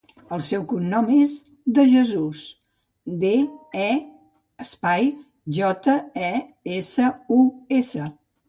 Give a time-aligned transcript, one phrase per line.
[0.35, 1.33] El seu cognom és
[1.79, 2.41] De Jesus:
[3.25, 3.33] de,
[3.83, 3.91] e,
[4.67, 5.07] espai,
[5.61, 5.99] jota,
[6.31, 6.33] e,
[6.81, 7.43] essa, u,
[7.83, 8.13] essa.